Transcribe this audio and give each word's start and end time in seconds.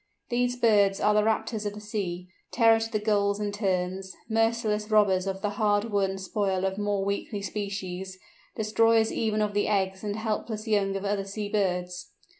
These 0.29 0.55
birds 0.55 0.99
are 0.99 1.13
the 1.13 1.21
Raptors 1.21 1.63
of 1.67 1.75
the 1.75 1.79
sea; 1.79 2.27
a 2.51 2.55
terror 2.55 2.79
to 2.79 2.91
the 2.91 2.97
Gulls 2.97 3.39
and 3.39 3.53
Terns; 3.53 4.15
merciless 4.27 4.89
robbers 4.89 5.27
of 5.27 5.43
the 5.43 5.51
hard 5.61 5.91
won 5.91 6.17
spoil 6.17 6.65
of 6.65 6.79
more 6.79 7.05
weakly 7.05 7.43
species; 7.43 8.17
destroyers 8.55 9.11
even 9.13 9.43
of 9.43 9.53
the 9.53 9.67
eggs 9.67 10.03
and 10.03 10.15
helpless 10.15 10.67
young 10.67 10.95
of 10.95 11.05
other 11.05 11.25
sea 11.25 11.49
birds. 11.49 12.13